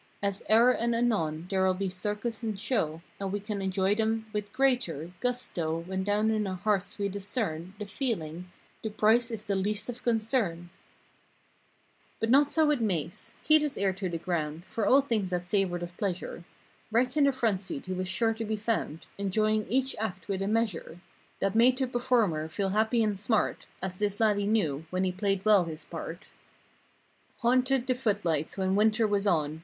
[0.23, 4.51] As e'er and anon there'll be circus and show And we can enjoy them with
[4.51, 9.89] greater Gusto when down in our hearts we discern The feeling—'the price is the least
[9.89, 10.71] of concern.' 7 ^
[11.09, 13.33] * But not so with Mase.
[13.43, 16.45] He'd his ear to the ground For all things that savored of pleasure.
[16.89, 20.41] Right in the front seat he was sure to be found Enjoining each act with
[20.41, 20.99] a measure
[21.41, 25.45] That made the performer feel happy and smart— As this laddie knew when he played
[25.45, 26.29] well his part.
[27.41, 29.59] Haunted the foot lights when winter was on.